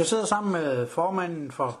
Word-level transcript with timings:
Jeg 0.00 0.08
sidder 0.08 0.24
sammen 0.24 0.52
med 0.52 0.86
formanden 0.86 1.52
for 1.52 1.78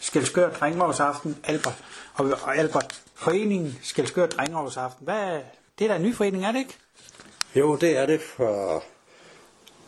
Skelskør 0.00 0.50
Drengeårsaften, 0.50 1.36
Albert, 1.44 1.84
og 2.14 2.56
Albert 2.56 3.02
Foreningen 3.14 3.78
Skelskør 3.82 4.26
Drengeårsaften. 4.26 5.04
Hvad, 5.04 5.40
det 5.78 5.84
er 5.84 5.88
da 5.88 5.96
en 5.96 6.02
ny 6.02 6.14
forening, 6.14 6.44
er 6.44 6.52
det 6.52 6.58
ikke? 6.58 6.78
Jo, 7.54 7.76
det 7.76 7.96
er 7.96 8.06
det. 8.06 8.20
For 8.20 8.84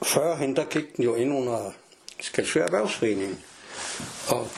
førhen, 0.02 0.56
der 0.56 0.64
gik 0.64 0.96
den 0.96 1.04
jo 1.04 1.14
ind 1.14 1.34
under 1.34 1.70
Skelskør 2.20 2.64
Erhvervsforeningen. 2.64 3.40
Og 4.28 4.48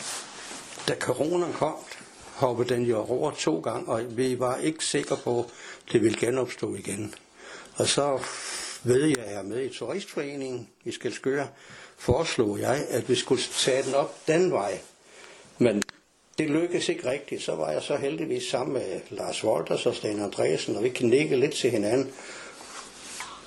da 0.89 0.95
corona 1.01 1.47
kom, 1.53 1.75
hoppede 2.35 2.75
den 2.75 2.83
jo 2.83 2.99
over 2.99 3.31
to 3.31 3.61
gange, 3.61 3.89
og 3.89 4.17
vi 4.17 4.39
var 4.39 4.57
ikke 4.57 4.85
sikre 4.85 5.17
på, 5.17 5.41
at 5.41 5.93
det 5.93 6.03
ville 6.03 6.19
genopstå 6.19 6.75
igen. 6.75 7.15
Og 7.77 7.87
så 7.87 8.19
ved 8.87 9.05
jeg, 9.05 9.19
at 9.19 9.31
jeg 9.31 9.39
er 9.39 9.43
med 9.43 9.65
i 9.65 9.69
turistforeningen 9.69 10.69
i 10.85 10.93
Skelskør, 10.93 11.47
foreslog 11.97 12.61
jeg, 12.61 12.87
at 12.91 13.09
vi 13.09 13.15
skulle 13.15 13.43
tage 13.43 13.83
den 13.83 13.95
op 13.95 14.27
den 14.27 14.53
vej. 14.53 14.79
Men 15.59 15.83
det 16.39 16.51
lykkedes 16.51 16.89
ikke 16.89 17.11
rigtigt. 17.11 17.43
Så 17.43 17.55
var 17.55 17.71
jeg 17.71 17.83
så 17.83 17.97
heldigvis 17.97 18.43
sammen 18.43 18.75
med 18.75 19.01
Lars 19.11 19.45
Wolters 19.45 19.87
og 19.87 19.95
Sten 19.95 20.21
Andresen, 20.21 20.77
og 20.77 20.83
vi 20.83 20.89
kan 20.89 21.09
lidt 21.37 21.55
til 21.55 21.71
hinanden. 21.71 22.13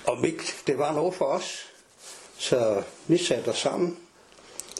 Og 0.06 0.22
ikke, 0.22 0.44
det 0.66 0.78
var 0.78 0.94
noget 0.94 1.14
for 1.14 1.24
os. 1.24 1.66
Så 2.38 2.82
vi 3.06 3.16
satte 3.16 3.48
os 3.48 3.58
sammen, 3.58 3.98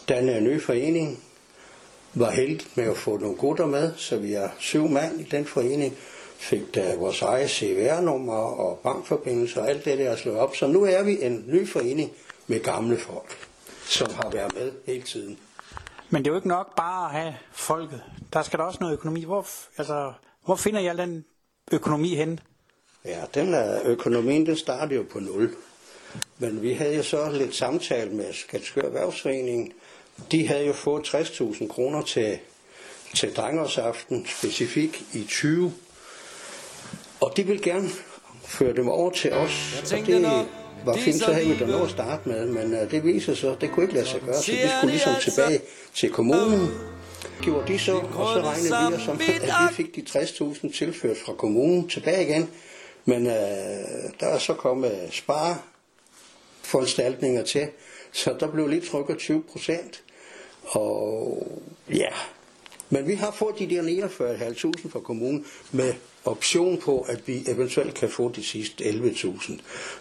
dannede 0.09 0.37
en 0.37 0.43
ny 0.43 0.61
forening, 0.61 1.23
var 2.13 2.31
heldig 2.31 2.67
med 2.75 2.83
at 2.83 2.97
få 2.97 3.17
nogle 3.17 3.37
gutter 3.37 3.65
med, 3.65 3.91
så 3.97 4.17
vi 4.17 4.33
er 4.33 4.49
syv 4.59 4.87
mand 4.87 5.21
i 5.21 5.23
den 5.23 5.45
forening, 5.45 5.97
fik 6.41 6.75
da 6.75 6.95
vores 6.95 7.21
eget 7.21 7.49
CVR-nummer 7.49 8.33
og 8.33 8.79
bankforbindelser 8.83 9.61
og 9.61 9.69
alt 9.69 9.85
det 9.85 9.97
der 9.97 10.15
slået 10.15 10.37
op. 10.37 10.55
Så 10.55 10.67
nu 10.67 10.83
er 10.83 11.03
vi 11.03 11.23
en 11.23 11.43
ny 11.47 11.67
forening 11.67 12.11
med 12.47 12.59
gamle 12.63 12.97
folk, 12.97 13.47
som 13.85 14.13
har 14.13 14.29
været 14.29 14.53
med 14.53 14.71
hele 14.85 15.01
tiden. 15.01 15.37
Men 16.09 16.23
det 16.23 16.29
er 16.29 16.33
jo 16.33 16.37
ikke 16.37 16.47
nok 16.47 16.75
bare 16.75 17.05
at 17.05 17.21
have 17.21 17.35
folket. 17.51 18.03
Der 18.33 18.41
skal 18.41 18.59
der 18.59 18.65
også 18.65 18.77
noget 18.81 18.93
økonomi. 18.93 19.23
Hvor, 19.23 19.47
altså, 19.77 20.13
hvor 20.45 20.55
finder 20.55 20.89
al 20.89 20.97
den 20.97 21.25
økonomi 21.71 22.15
hen? 22.15 22.39
Ja, 23.05 23.21
den 23.33 23.53
er, 23.53 23.81
økonomien 23.85 24.45
den 24.45 24.55
startede 24.55 24.95
jo 24.95 25.05
på 25.11 25.19
nul. 25.19 25.55
Men 26.37 26.61
vi 26.61 26.73
havde 26.73 26.95
jo 26.95 27.03
så 27.03 27.29
lidt 27.31 27.55
samtale 27.55 28.11
med 28.11 28.33
Skatskør 28.33 28.81
Erhvervsforening. 28.81 29.73
De 30.31 30.47
havde 30.47 30.65
jo 30.65 30.73
fået 30.73 31.07
60.000 31.07 31.67
kroner 31.67 32.01
til, 32.01 32.39
til 33.15 33.35
drengeårsaften, 33.35 34.25
specifikt 34.25 35.03
i 35.13 35.23
20. 35.23 35.73
Og 37.21 37.37
de 37.37 37.43
vil 37.43 37.61
gerne 37.61 37.89
føre 38.45 38.73
dem 38.73 38.89
over 38.89 39.11
til 39.11 39.33
os. 39.33 39.75
Jeg 39.75 39.83
tænkte, 39.83 40.15
og 40.15 40.21
det 40.21 40.85
var 40.85 40.95
fint, 40.95 41.19
så 41.19 41.33
havde 41.33 41.47
vi 41.47 41.57
da 41.57 41.65
noget 41.65 41.83
at 41.83 41.89
starte 41.89 42.29
med, 42.29 42.45
men 42.45 42.73
uh, 42.73 42.91
det 42.91 43.03
viser 43.03 43.33
sig, 43.33 43.61
det 43.61 43.71
kunne 43.71 43.83
ikke 43.83 43.95
lade 43.95 44.05
sig 44.05 44.21
gøre, 44.21 44.41
så 44.41 44.51
vi 44.51 44.57
skulle 44.77 44.91
ligesom 44.91 45.13
tilbage 45.21 45.59
til 45.93 46.09
kommunen. 46.09 46.69
Gjorde 47.41 47.73
de 47.73 47.79
så, 47.79 47.93
og 47.93 48.33
så 48.33 48.41
regnede 48.41 48.89
vi 48.89 48.95
os 48.95 49.01
som, 49.01 49.19
at 49.41 49.69
vi 49.69 49.73
fik 49.73 49.95
de 49.95 50.19
60.000 50.19 50.77
tilført 50.77 51.17
fra 51.17 51.33
kommunen 51.33 51.89
tilbage 51.89 52.27
igen. 52.27 52.49
Men 53.05 53.25
uh, 53.25 53.33
der 54.19 54.27
er 54.27 54.37
så 54.37 54.53
kommet 54.53 55.09
spare 55.11 55.57
foranstaltninger 56.63 57.43
til, 57.43 57.67
så 58.11 58.35
der 58.39 58.51
blev 58.51 58.67
lige 58.67 58.81
trykket 58.81 59.17
20 59.17 59.43
procent. 59.51 60.03
Og 60.63 61.47
ja, 61.89 62.09
men 62.89 63.07
vi 63.07 63.13
har 63.13 63.31
fået 63.31 63.59
de 63.59 63.69
der 63.69 64.07
49.500 64.07 64.89
fra 64.89 64.99
kommunen 64.99 65.45
med 65.71 65.93
option 66.25 66.77
på, 66.81 67.01
at 67.01 67.27
vi 67.27 67.43
eventuelt 67.47 67.93
kan 67.93 68.09
få 68.09 68.31
de 68.31 68.43
sidste 68.43 68.83
11.000. 68.83 69.53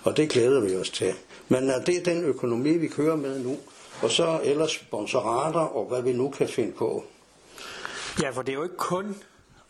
Og 0.03 0.17
det 0.17 0.31
glæder 0.31 0.61
vi 0.61 0.77
os 0.77 0.91
til. 0.91 1.15
Men 1.49 1.69
det 1.87 1.97
er 1.97 2.03
den 2.03 2.25
økonomi, 2.25 2.77
vi 2.77 2.89
kører 2.89 3.17
med 3.17 3.39
nu. 3.39 3.57
Og 4.03 4.11
så 4.11 4.41
ellers 4.45 4.71
sponsorater 4.71 5.61
og 5.61 5.87
hvad 5.87 6.03
vi 6.03 6.13
nu 6.13 6.31
kan 6.31 6.49
finde 6.49 6.73
på. 6.73 7.05
Ja, 8.23 8.31
for 8.31 8.43
det 8.43 8.53
er 8.53 8.57
jo 8.57 8.63
ikke 8.63 8.77
kun 8.77 9.17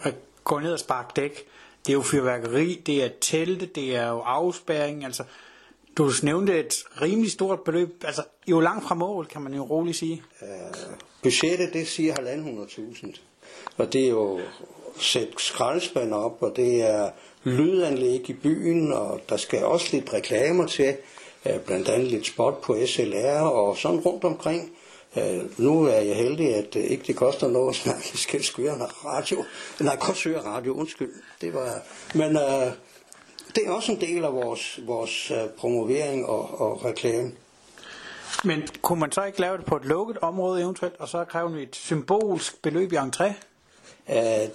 at 0.00 0.14
gå 0.44 0.58
ned 0.58 0.72
og 0.72 0.78
sparke 0.78 1.12
dæk. 1.16 1.44
Det 1.86 1.92
er 1.92 1.94
jo 1.94 2.02
fyrværkeri, 2.02 2.82
det 2.86 3.04
er 3.04 3.08
telte, 3.20 3.66
det 3.66 3.96
er 3.96 4.08
jo 4.08 4.19
afspæring. 4.19 5.04
Altså, 5.04 5.25
du 5.96 6.10
nævnte 6.22 6.60
et 6.60 6.75
rimelig 7.02 7.30
stort 7.30 7.60
beløb. 7.60 8.04
Altså, 8.04 8.22
jo 8.48 8.60
langt 8.60 8.84
fra 8.84 8.94
mål, 8.94 9.26
kan 9.26 9.42
man 9.42 9.54
jo 9.54 9.62
roligt 9.62 9.96
sige. 9.96 10.22
Uh, 10.42 10.48
budgettet, 11.22 11.72
det 11.72 11.88
siger 11.88 12.14
1.500.000. 12.14 13.20
Og 13.76 13.92
det 13.92 14.04
er 14.04 14.08
jo 14.10 14.41
sætte 14.98 15.32
skraldespand 15.38 16.14
op, 16.14 16.42
og 16.42 16.52
det 16.56 16.82
er 16.82 17.10
lydanlæg 17.44 18.30
i 18.30 18.32
byen, 18.32 18.92
og 18.92 19.20
der 19.28 19.36
skal 19.36 19.64
også 19.64 19.86
lidt 19.92 20.12
reklamer 20.12 20.66
til, 20.66 20.96
blandt 21.66 21.88
andet 21.88 22.08
lidt 22.08 22.26
spot 22.26 22.60
på 22.60 22.76
SLR 22.86 23.40
og 23.40 23.76
sådan 23.76 24.00
rundt 24.00 24.24
omkring. 24.24 24.70
nu 25.56 25.84
er 25.84 26.00
jeg 26.00 26.16
heldig, 26.16 26.54
at 26.54 26.74
det 26.74 26.80
ikke 26.80 27.04
det 27.06 27.16
koster 27.16 27.48
noget 27.48 27.68
at 27.68 27.74
snakke 27.74 28.10
i 28.14 28.16
Skelskørende 28.16 28.84
radio. 28.84 29.44
Nej, 29.80 29.96
Korsør 29.96 30.40
Radio, 30.40 30.74
undskyld. 30.74 31.12
Det 31.40 31.54
var, 31.54 31.82
men 32.14 32.36
uh, 32.36 32.72
det 33.54 33.66
er 33.66 33.70
også 33.70 33.92
en 33.92 34.00
del 34.00 34.24
af 34.24 34.32
vores, 34.32 34.80
vores 34.86 35.32
promovering 35.58 36.26
og, 36.26 36.60
og 36.60 36.84
reklame. 36.84 37.32
Men 38.44 38.62
kunne 38.82 39.00
man 39.00 39.12
så 39.12 39.24
ikke 39.24 39.40
lave 39.40 39.56
det 39.56 39.64
på 39.66 39.76
et 39.76 39.84
lukket 39.84 40.18
område 40.18 40.62
eventuelt, 40.62 40.94
og 40.98 41.08
så 41.08 41.24
kræve 41.24 41.62
et 41.62 41.76
symbolsk 41.76 42.62
beløb 42.62 42.92
i 42.92 42.96
entré? 42.96 43.32
Uh, 44.06 44.48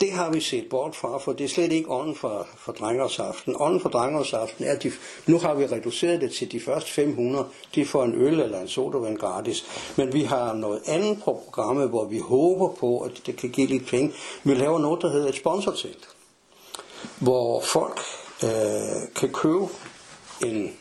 det 0.00 0.12
har 0.12 0.30
vi 0.30 0.40
set 0.40 0.68
bort 0.70 0.96
fra, 0.96 1.18
for 1.18 1.32
det 1.32 1.44
er 1.44 1.48
slet 1.48 1.72
ikke 1.72 1.90
ånden 1.90 2.14
for, 2.14 2.46
for 2.56 2.72
drengersaften. 2.72 3.56
Ånden 3.58 3.80
for 3.80 3.88
drengersaften 3.88 4.64
er, 4.64 4.72
at 4.72 4.82
de, 4.82 4.92
nu 5.26 5.38
har 5.38 5.54
vi 5.54 5.66
reduceret 5.66 6.20
det 6.20 6.32
til 6.32 6.52
de 6.52 6.60
første 6.60 6.90
500. 6.90 7.46
De 7.74 7.86
får 7.86 8.04
en 8.04 8.14
øl 8.14 8.40
eller 8.40 8.60
en 8.60 8.68
sodavand 8.68 9.18
gratis. 9.18 9.64
Men 9.96 10.12
vi 10.12 10.22
har 10.22 10.52
noget 10.52 10.82
andet 10.86 11.22
på 11.24 11.42
programmet, 11.44 11.88
hvor 11.88 12.04
vi 12.04 12.18
håber 12.18 12.68
på, 12.68 13.00
at 13.00 13.12
det 13.26 13.36
kan 13.36 13.50
give 13.50 13.66
lidt 13.66 13.86
penge. 13.86 14.12
Vi 14.44 14.54
laver 14.54 14.78
noget, 14.78 15.02
der 15.02 15.10
hedder 15.10 15.28
et 15.28 15.36
sponsortelt. 15.36 16.08
Hvor 17.18 17.60
folk 17.60 18.00
øh, 18.44 19.14
kan 19.16 19.32
købe 19.32 19.68
en 20.44 20.76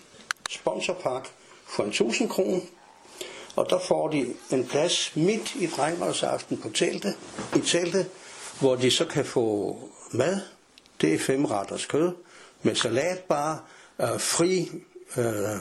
sponsorpakke 0.50 1.30
for 1.66 1.84
en 1.84 1.90
1000 1.90 2.30
kroner. 2.30 2.60
Og 3.56 3.70
der 3.70 3.80
får 3.80 4.08
de 4.08 4.26
en 4.52 4.66
plads 4.66 5.16
midt 5.16 5.56
i 5.56 5.68
drengersaften 5.68 6.58
på 6.58 6.70
teltet, 6.70 7.18
i 7.56 7.60
teltet, 7.60 8.10
hvor 8.60 8.76
de 8.76 8.92
så 8.92 9.06
kan 9.06 9.26
få 9.26 9.80
mad. 10.12 10.40
Det 11.02 11.14
er 11.14 11.20
fem 11.20 11.46
retters 11.46 11.86
kød 11.86 12.12
med 12.62 12.76
salatbar, 12.76 13.64
øh, 14.02 14.20
fri 14.20 14.72
øh, 15.18 15.58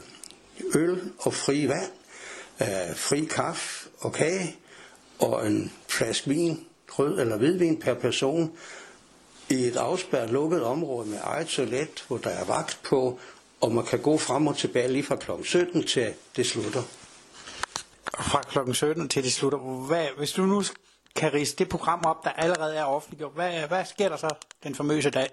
øl 0.75 1.13
og 1.19 1.35
fri 1.35 1.69
vand, 1.69 1.91
øh, 2.61 2.97
fri 2.97 3.25
kaffe 3.25 3.89
og 3.99 4.13
kage 4.13 4.57
og 5.19 5.47
en 5.47 5.73
flaske 5.89 6.29
vin, 6.29 6.65
rød 6.89 7.21
eller 7.21 7.37
hvidvin 7.37 7.81
per 7.81 7.95
person 7.95 8.53
i 9.49 9.55
et 9.55 9.77
afspærret 9.77 10.31
lukket 10.31 10.63
område 10.63 11.09
med 11.09 11.19
eget 11.23 11.47
toilet, 11.47 12.05
hvor 12.09 12.19
der 12.19 12.31
er 12.31 12.45
vagt 12.45 12.81
på, 12.85 13.19
og 13.61 13.73
man 13.73 13.85
kan 13.85 13.99
gå 13.99 14.19
frem 14.19 14.47
og 14.47 14.57
tilbage 14.57 14.89
lige 14.89 15.03
fra 15.03 15.17
kl. 15.17 15.31
17 15.45 15.87
til 15.87 16.15
det 16.37 16.47
slutter. 16.47 16.83
Fra 18.21 18.43
kl. 18.43 18.73
17 18.73 19.09
til 19.09 19.25
det 19.25 19.33
slutter. 19.33 19.59
Hvad, 19.59 20.07
hvis 20.19 20.33
du 20.33 20.43
nu 20.43 20.63
kan 21.17 21.35
rise 21.35 21.57
det 21.57 21.69
program 21.69 22.01
op, 22.05 22.25
der 22.25 22.31
allerede 22.31 22.77
er 22.77 22.85
offentliggjort. 22.85 23.33
Hvad, 23.35 23.51
hvad 23.69 23.85
sker 23.85 24.09
der 24.09 24.17
så 24.17 24.35
den 24.65 24.75
famøse 24.75 25.11
dag? 25.11 25.29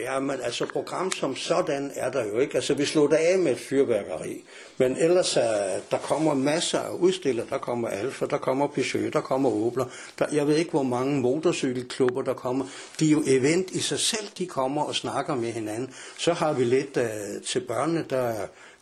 Ja, 0.00 0.20
men 0.20 0.40
altså 0.42 0.66
program 0.66 1.12
som 1.12 1.36
sådan 1.36 1.92
er 1.94 2.10
der 2.10 2.24
jo 2.24 2.38
ikke. 2.38 2.54
Altså 2.54 2.74
vi 2.74 2.84
slutter 2.84 3.16
af 3.16 3.38
med 3.38 3.52
et 3.52 3.58
fyrværkeri. 3.58 4.44
Men 4.78 4.96
ellers 4.96 5.36
er, 5.36 5.80
der 5.90 5.98
kommer 5.98 6.34
masser 6.34 6.78
af 6.78 6.90
udstillere. 6.90 7.46
Der 7.50 7.58
kommer 7.58 7.88
Alfa, 7.88 8.26
der 8.26 8.38
kommer 8.38 8.66
Peugeot, 8.66 9.12
der 9.12 9.20
kommer 9.20 9.66
Opler. 9.66 9.84
Der, 10.18 10.26
jeg 10.32 10.46
ved 10.46 10.56
ikke, 10.56 10.70
hvor 10.70 10.82
mange 10.82 11.20
motorcykelklubber 11.20 12.22
der 12.22 12.34
kommer. 12.34 12.64
De 13.00 13.06
er 13.06 13.10
jo 13.10 13.22
event 13.26 13.70
i 13.70 13.80
sig 13.80 14.00
selv, 14.00 14.28
de 14.38 14.46
kommer 14.46 14.82
og 14.82 14.94
snakker 14.94 15.34
med 15.34 15.52
hinanden. 15.52 15.94
Så 16.18 16.32
har 16.32 16.52
vi 16.52 16.64
lidt 16.64 16.96
uh, 16.96 17.42
til 17.46 17.60
børnene, 17.60 18.04
der 18.10 18.34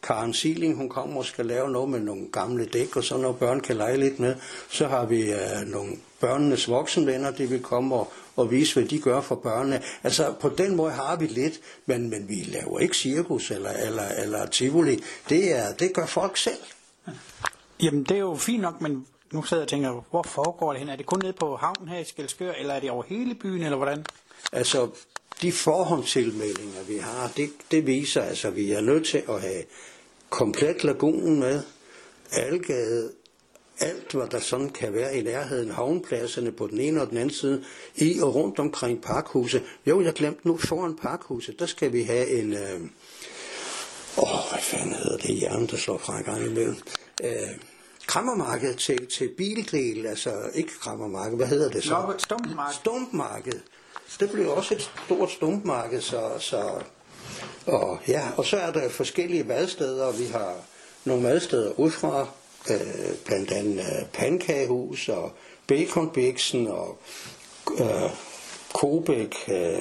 Karen 0.03 0.35
Siling, 0.35 0.77
hun 0.77 0.89
kommer 0.89 1.17
og 1.17 1.25
skal 1.25 1.47
lave 1.47 1.71
noget 1.71 1.89
med 1.89 2.01
nogle 2.01 2.27
gamle 2.33 2.67
dæk, 2.67 2.97
og 2.97 3.05
så 3.05 3.17
når 3.17 3.33
børn 3.33 3.61
kan 3.61 3.77
lege 3.77 3.97
lidt 3.97 4.19
med, 4.19 4.35
så 4.71 4.87
har 4.87 5.07
vi 5.07 5.33
uh, 5.33 5.69
nogle 5.69 5.97
børnenes 6.21 6.69
voksenvenner, 6.69 7.31
de 7.31 7.47
vil 7.47 7.63
komme 7.63 7.95
og, 7.95 8.13
og 8.37 8.51
vise, 8.51 8.75
hvad 8.75 8.89
de 8.89 9.01
gør 9.01 9.21
for 9.21 9.35
børnene. 9.35 9.83
Altså 10.03 10.35
på 10.41 10.49
den 10.49 10.77
måde 10.77 10.91
har 10.91 11.17
vi 11.17 11.27
lidt, 11.27 11.61
men, 11.87 12.11
men 12.11 12.29
vi 12.29 12.35
laver 12.35 12.79
ikke 12.79 12.97
cirkus 12.97 13.51
eller, 13.51 13.71
eller, 13.71 14.09
eller 14.09 14.47
tivoli. 14.47 15.03
Det, 15.29 15.59
er, 15.59 15.75
det 15.75 15.95
gør 15.95 16.07
folk 16.07 16.37
selv. 16.37 16.63
Jamen 17.83 18.05
det 18.05 18.15
er 18.15 18.21
jo 18.21 18.35
fint 18.35 18.63
nok, 18.63 18.81
men 18.81 19.07
nu 19.33 19.43
sidder 19.43 19.61
jeg 19.61 19.65
og 19.65 19.69
tænker, 19.69 20.05
hvor 20.11 20.23
foregår 20.23 20.73
det 20.73 20.81
hen? 20.81 20.89
Er 20.89 20.97
det 20.97 21.07
kun 21.07 21.21
nede 21.23 21.33
på 21.33 21.57
havnen 21.57 21.89
her 21.89 21.99
i 21.99 22.05
Skelskør, 22.05 22.53
eller 22.53 22.75
er 22.75 22.81
det 22.81 22.91
over 22.91 23.03
hele 23.09 23.35
byen, 23.35 23.63
eller 23.63 23.77
hvordan? 23.77 24.07
Altså, 24.53 24.89
de 25.43 25.53
forhåndstilmeldinger, 25.53 26.83
vi 26.89 26.97
har, 26.97 27.33
det, 27.37 27.51
det 27.71 27.87
viser, 27.87 28.23
altså, 28.23 28.49
at 28.49 28.57
vi 28.57 28.73
er 28.73 28.81
nødt 28.81 29.07
til 29.07 29.23
at 29.29 29.41
have 29.41 29.63
komplet 30.31 30.85
lagunen 30.85 31.41
med, 31.41 31.63
Algade, 32.33 33.13
alt, 33.81 34.13
hvad 34.13 34.27
der 34.27 34.41
sådan 34.41 34.71
kan 34.71 34.95
være 34.95 35.17
i 35.17 35.23
nærheden, 35.23 35.71
havnpladserne 35.71 36.53
på 36.53 36.67
den 36.67 36.81
ene 36.81 37.03
og 37.03 37.11
den 37.11 37.17
anden 37.17 37.35
side, 37.35 37.65
i 37.97 38.21
og 38.21 38.35
rundt 38.35 38.59
omkring 38.59 39.03
parkhuset. 39.03 39.63
Jo, 39.87 40.01
jeg 40.01 40.13
glemte 40.13 40.49
nu 40.49 40.57
foran 40.57 40.97
parkhuset, 40.97 41.59
der 41.59 41.67
skal 41.67 41.93
vi 41.93 42.03
have 42.03 42.29
en... 42.29 42.53
Øh, 42.53 42.81
åh, 44.19 44.51
hvad 44.51 44.61
fanden 44.61 44.95
hedder 44.95 45.17
det 45.17 45.35
hjerne, 45.35 45.67
der 45.67 45.77
slår 45.77 45.99
fra 45.99 46.19
en 46.19 46.25
gang 46.25 46.47
imellem? 46.47 46.77
Øh, 47.25 47.31
krammermarked 48.07 48.75
til, 48.75 49.07
til 49.07 49.29
bildel, 49.37 50.07
altså 50.07 50.33
ikke 50.55 50.73
krammermarked, 50.81 51.37
hvad 51.37 51.47
hedder 51.47 51.71
det 51.71 51.85
så? 51.85 51.91
Loppe, 51.91 52.15
stumpmarked. 52.73 53.61
Stumpmarked. 54.09 54.19
Det 54.19 54.31
blev 54.31 54.57
også 54.57 54.75
et 54.75 54.91
stort 55.07 55.31
stumpmarked, 55.31 56.01
så, 56.01 56.31
så 56.39 56.83
og, 57.67 57.99
ja, 58.09 58.23
og 58.37 58.45
så 58.45 58.57
er 58.57 58.73
der 58.73 58.89
forskellige 58.89 59.45
madsteder. 59.45 60.13
Vi 60.13 60.25
har 60.27 60.55
nogle 61.05 61.23
madsteder 61.23 61.81
udefra, 61.81 62.29
øh, 62.71 63.15
blandt 63.25 63.53
andet 63.53 63.79
øh, 63.79 64.07
Pankagehus 64.13 65.09
og 65.09 65.33
Baconbiksen 65.67 66.67
og 66.67 66.99
øh, 67.81 68.11
Kobæk, 68.75 69.35
øh, 69.49 69.79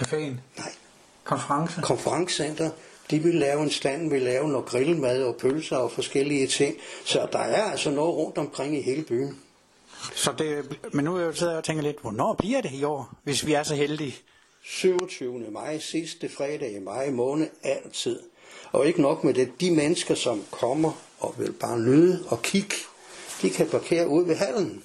Caféen. 0.00 0.34
nej, 0.58 0.72
Konference. 1.24 1.80
konferencecenter. 1.82 2.70
De 3.10 3.18
vil 3.18 3.34
lave 3.34 3.62
en 3.62 3.70
stand, 3.70 4.10
vil 4.10 4.22
lave 4.22 4.48
noget 4.48 4.66
grillmad 4.66 5.22
og 5.22 5.36
pølser 5.36 5.76
og 5.76 5.92
forskellige 5.92 6.46
ting. 6.46 6.76
Så 7.04 7.28
der 7.32 7.38
er 7.38 7.62
altså 7.62 7.90
noget 7.90 8.14
rundt 8.14 8.38
omkring 8.38 8.76
i 8.76 8.82
hele 8.82 9.02
byen. 9.02 9.38
Så 10.14 10.32
det, 10.38 10.78
men 10.92 11.04
nu 11.04 11.16
er 11.16 11.20
jeg 11.20 11.36
sidder 11.36 11.56
og 11.56 11.64
tænker 11.64 11.82
lidt, 11.82 12.00
hvornår 12.00 12.34
bliver 12.34 12.60
det 12.60 12.72
i 12.72 12.84
år, 12.84 13.14
hvis 13.24 13.46
vi 13.46 13.52
er 13.52 13.62
så 13.62 13.74
heldige? 13.74 14.14
27. 14.62 15.50
maj, 15.50 15.78
sidste 15.78 16.28
fredag 16.28 16.76
i 16.76 16.78
maj 16.78 17.10
måned, 17.10 17.48
altid. 17.62 18.20
Og 18.72 18.86
ikke 18.86 19.02
nok 19.02 19.24
med 19.24 19.34
det, 19.34 19.60
de 19.60 19.70
mennesker, 19.70 20.14
som 20.14 20.44
kommer 20.50 20.92
og 21.20 21.34
vil 21.38 21.52
bare 21.52 21.78
nyde 21.78 22.24
og 22.28 22.42
kigge, 22.42 22.74
de 23.42 23.50
kan 23.50 23.68
parkere 23.68 24.08
ud 24.08 24.26
ved 24.26 24.36
hallen, 24.36 24.82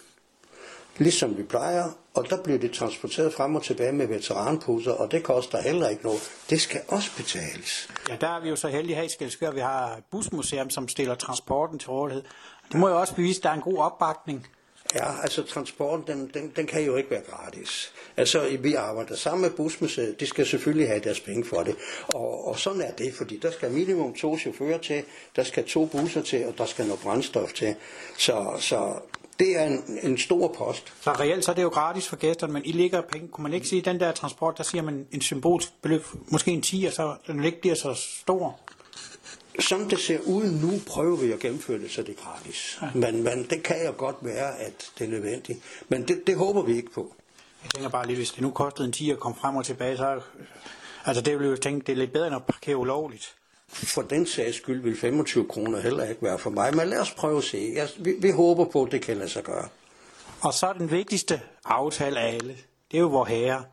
ligesom 0.98 1.38
vi 1.38 1.44
plejer, 1.44 1.92
og 2.14 2.30
der 2.30 2.44
bliver 2.44 2.60
det 2.60 2.72
transporteret 2.72 3.34
frem 3.34 3.56
og 3.56 3.64
tilbage 3.64 3.92
med 3.92 4.08
veteranpusser, 4.08 4.92
og 4.92 5.12
det 5.12 5.24
koster 5.24 5.62
heller 5.62 5.90
ikke 5.90 6.04
noget. 6.04 6.32
Det 6.50 6.62
skal 6.62 6.82
også 6.88 7.10
betales. 7.18 7.90
Ja, 8.10 8.16
der 8.22 8.28
er 8.28 8.42
vi 8.42 8.50
jo 8.50 8.56
så 8.56 8.68
heldige 8.68 8.96
her 8.96 9.04
i 9.04 9.10
Skelskør, 9.10 9.52
vi 9.52 9.60
har 9.60 9.96
et 9.96 10.04
busmuseum, 10.12 10.70
som 10.70 10.88
stiller 10.88 11.16
transporten 11.16 11.80
til 11.80 11.90
rådighed. 11.90 12.24
Det 12.72 12.80
må 12.80 12.90
jo 12.90 13.00
også 13.00 13.16
bevise, 13.16 13.40
at 13.40 13.44
der 13.44 13.50
er 13.50 13.54
en 13.54 13.62
god 13.62 13.78
opbakning. 13.78 14.48
Ja, 14.94 15.22
altså 15.22 15.44
transporten, 15.44 16.08
den, 16.08 16.32
den, 16.34 16.52
den 16.56 16.68
kan 16.68 16.84
jo 16.84 16.96
ikke 16.96 17.12
være 17.12 17.22
gratis. 17.30 17.94
Altså, 18.18 18.58
vi 18.60 18.74
arbejder 18.74 19.16
sammen 19.16 19.42
med 19.42 19.50
busmuseet, 19.50 20.20
de 20.20 20.26
skal 20.26 20.46
selvfølgelig 20.46 20.88
have 20.88 21.00
deres 21.00 21.20
penge 21.20 21.46
for 21.46 21.64
det. 21.64 21.76
Og, 22.08 22.48
og 22.48 22.60
sådan 22.60 22.82
er 22.82 22.92
det, 22.92 23.14
fordi 23.14 23.38
der 23.38 23.52
skal 23.52 23.72
minimum 23.72 24.14
to 24.14 24.38
chauffører 24.38 24.78
til, 24.78 25.04
der 25.36 25.44
skal 25.44 25.64
to 25.64 25.86
busser 25.86 26.22
til, 26.22 26.46
og 26.46 26.58
der 26.58 26.66
skal 26.66 26.86
noget 26.86 27.02
brændstof 27.02 27.54
til. 27.54 27.76
Så, 28.18 28.56
så 28.60 29.00
det 29.40 29.60
er 29.60 29.66
en, 29.66 30.00
en 30.04 30.18
stor 30.18 30.48
post. 30.48 30.94
Så 31.02 31.12
reelt 31.12 31.46
så 31.46 31.52
er 31.52 31.56
det 31.56 31.64
jo 31.64 31.70
gratis 31.70 32.08
for 32.08 32.16
gæsterne, 32.16 32.54
men 32.54 32.66
I 32.66 32.72
ligger 32.72 33.02
penge. 33.02 33.28
Kunne 33.28 33.44
man 33.44 33.54
ikke 33.54 33.68
sige, 33.68 33.80
at 33.80 33.86
den 33.86 34.00
der 34.00 34.12
transport, 34.12 34.58
der 34.58 34.64
siger 34.64 34.82
man 34.82 35.08
en 35.12 35.22
symbolsk 35.22 35.82
beløb, 35.82 36.06
måske 36.32 36.52
en 36.52 36.62
10, 36.62 36.88
så 36.92 37.16
den 37.28 37.44
ikke 37.44 37.62
bliver 37.62 37.76
så 37.76 37.94
stor? 37.94 38.60
Som 39.60 39.90
det 39.90 40.00
ser 40.00 40.20
ud 40.26 40.44
nu, 40.44 40.72
prøver 40.88 41.18
vi 41.18 41.32
at 41.32 41.40
gennemføre 41.40 41.80
det, 41.80 41.92
så 41.92 42.02
det 42.02 42.10
er 42.10 42.24
gratis. 42.24 42.80
Ja. 42.82 42.90
Men, 42.94 43.24
men 43.24 43.48
det 43.50 43.64
kan 43.64 43.86
jo 43.86 43.94
godt 43.98 44.16
være, 44.22 44.60
at 44.60 44.92
det 45.00 45.06
er 45.06 45.12
nødvendigt. 45.12 45.60
Men 45.90 46.08
det, 46.08 46.28
det 46.28 46.38
håber 46.38 46.62
vi 46.62 46.76
ikke 46.76 46.92
på. 46.92 47.16
Jeg 47.64 47.72
tænker 47.72 47.90
bare 47.90 48.08
lige, 48.08 48.16
hvis 48.18 48.32
det 48.32 48.42
nu 48.42 48.52
kostede 48.52 48.86
en 48.88 48.92
10 48.92 49.12
at 49.12 49.20
komme 49.20 49.38
frem 49.42 49.56
og 49.56 49.66
tilbage, 49.66 49.98
så... 49.98 50.22
Altså 51.06 51.22
det 51.22 51.40
vil 51.40 51.46
jeg 51.46 51.52
jo 51.52 51.58
tænke, 51.58 51.86
det 51.86 51.92
er 51.92 51.98
lidt 51.98 52.14
bedre 52.14 52.28
end 52.28 52.36
at 52.36 52.46
parkere 52.46 52.78
ulovligt. 52.78 53.36
For 53.68 54.02
den 54.02 54.26
sags 54.26 54.58
skyld 54.58 54.82
vil 54.82 54.98
25 54.98 55.48
kroner 55.48 55.80
heller 55.80 56.04
ikke 56.10 56.22
være 56.22 56.40
for 56.40 56.50
mig, 56.50 56.76
men 56.76 56.88
lad 56.88 57.00
os 57.00 57.12
prøve 57.12 57.38
at 57.38 57.44
se. 57.44 57.72
Jeg, 57.76 57.90
vi, 57.98 58.14
vi 58.20 58.32
håber 58.32 58.66
på, 58.66 58.84
at 58.84 58.92
det 58.92 59.02
kan 59.02 59.18
lade 59.18 59.30
sig 59.30 59.44
gøre. 59.44 59.68
Og 60.42 60.54
så 60.54 60.74
den 60.78 60.92
vigtigste 60.92 61.42
aftale 61.66 62.20
af 62.20 62.34
alle, 62.34 62.58
det 62.92 62.98
er 62.98 63.02
jo 63.02 63.08
vor 63.08 63.26
herre. 63.26 63.64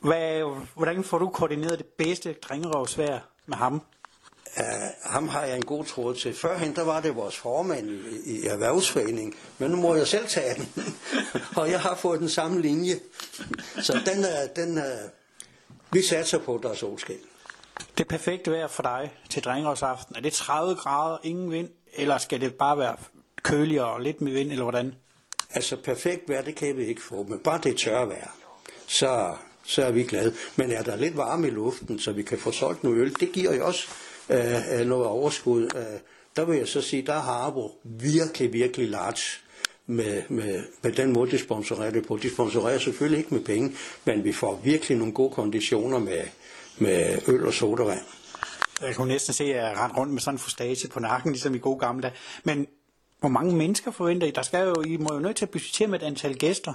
Hvad, 0.00 0.54
hvordan 0.74 1.04
får 1.04 1.18
du 1.18 1.28
koordineret 1.28 1.78
det 1.78 1.86
bedste 1.86 2.32
drengerøvsvær 2.32 3.18
med 3.46 3.56
ham? 3.56 3.82
Uh, 4.58 5.10
ham 5.12 5.28
har 5.28 5.44
jeg 5.44 5.56
en 5.56 5.64
god 5.64 5.84
tråd 5.84 6.14
til. 6.14 6.34
Førhen, 6.34 6.76
der 6.76 6.84
var 6.84 7.00
det 7.00 7.16
vores 7.16 7.36
formand 7.36 7.90
i, 7.90 8.36
i 8.36 8.46
erhvervsforening, 8.46 9.36
men 9.58 9.70
nu 9.70 9.76
må 9.76 9.94
jeg 9.94 10.06
selv 10.06 10.26
tage 10.28 10.54
den. 10.54 10.96
og 11.56 11.70
jeg 11.70 11.80
har 11.80 11.94
fået 11.96 12.20
den 12.20 12.28
samme 12.28 12.60
linje. 12.60 12.94
Så 13.80 14.00
den, 14.06 14.24
er, 14.24 14.46
den 14.46 14.78
er, 14.78 14.98
vi 15.92 16.02
satser 16.02 16.38
på, 16.38 16.54
at 16.54 16.62
der 16.62 16.70
er 16.70 16.74
solskin. 16.74 17.18
Det 17.98 18.08
perfekte 18.08 18.50
vejr 18.50 18.66
for 18.66 18.82
dig 18.82 19.12
til 19.30 19.44
drengerøvsaften, 19.44 20.16
er 20.16 20.20
det 20.20 20.32
30 20.32 20.74
grader, 20.74 21.18
ingen 21.22 21.50
vind, 21.50 21.68
eller 21.92 22.18
skal 22.18 22.40
det 22.40 22.54
bare 22.54 22.78
være 22.78 22.96
køligere 23.42 23.86
og 23.86 24.00
lidt 24.00 24.20
med 24.20 24.32
vind, 24.32 24.50
eller 24.50 24.64
hvordan? 24.64 24.94
Altså 25.50 25.76
perfekt 25.76 26.28
vejr, 26.28 26.42
det 26.42 26.54
kan 26.54 26.76
vi 26.76 26.84
ikke 26.84 27.02
få, 27.02 27.22
men 27.22 27.38
bare 27.38 27.60
det 27.62 27.76
tørre 27.76 28.08
vejr, 28.08 28.36
så, 28.86 29.36
så 29.64 29.84
er 29.84 29.90
vi 29.90 30.02
glade. 30.02 30.34
Men 30.56 30.72
er 30.72 30.82
der 30.82 30.96
lidt 30.96 31.16
varme 31.16 31.46
i 31.46 31.50
luften, 31.50 31.98
så 31.98 32.12
vi 32.12 32.22
kan 32.22 32.38
få 32.38 32.52
solgt 32.52 32.84
noget 32.84 32.98
øl, 32.98 33.14
det 33.20 33.32
giver 33.32 33.54
jo 33.54 33.66
også 33.66 33.88
øh, 34.30 34.86
noget 34.86 35.06
overskud. 35.06 35.62
Øh, 35.62 36.00
der 36.36 36.44
vil 36.44 36.58
jeg 36.58 36.68
så 36.68 36.80
sige, 36.82 37.02
der 37.02 37.12
har 37.12 37.20
Harbo 37.20 37.80
virkelig, 37.84 38.52
virkelig 38.52 38.88
large 38.88 39.40
med, 39.86 40.22
med, 40.28 40.62
med 40.82 40.92
den 40.92 41.12
måde, 41.12 41.30
de 41.30 41.38
sponsorerer 41.38 41.90
det 41.90 42.06
på. 42.06 42.16
De 42.16 42.30
sponsorerer 42.30 42.78
selvfølgelig 42.78 43.18
ikke 43.18 43.34
med 43.34 43.44
penge, 43.44 43.76
men 44.04 44.24
vi 44.24 44.32
får 44.32 44.60
virkelig 44.64 44.98
nogle 44.98 45.12
gode 45.12 45.30
konditioner 45.30 45.98
med, 45.98 46.22
med 46.78 47.18
øl 47.28 47.46
og 47.46 47.54
sodavand. 47.54 48.04
Jeg 48.80 48.94
kunne 48.94 49.08
næsten 49.08 49.34
se, 49.34 49.44
at 49.44 49.56
jeg 49.56 49.76
rent 49.78 49.96
rundt 49.96 50.12
med 50.12 50.20
sådan 50.20 50.34
en 50.34 50.38
fustage 50.38 50.88
på 50.88 51.00
nakken, 51.00 51.32
ligesom 51.32 51.54
i 51.54 51.58
gode 51.58 51.78
gamle 51.78 52.02
dage. 52.02 52.14
Men 52.44 52.66
hvor 53.20 53.28
mange 53.28 53.56
mennesker 53.56 53.90
forventer 53.90 54.26
I? 54.26 54.30
Der 54.30 54.42
skal 54.42 54.66
jo, 54.66 54.82
I 54.82 54.96
må 54.96 55.08
jo 55.14 55.20
nødt 55.20 55.36
til 55.36 55.44
at 55.44 55.50
budgettere 55.50 55.88
med 55.88 56.02
et 56.02 56.06
antal 56.06 56.36
gæster. 56.36 56.74